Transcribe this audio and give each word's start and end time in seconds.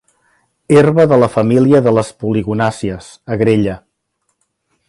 Herba 0.77 1.05
de 1.11 1.19
la 1.25 1.29
família 1.35 1.83
de 1.89 1.95
les 1.97 2.11
poligonàcies, 2.25 3.13
agrella. 3.37 3.81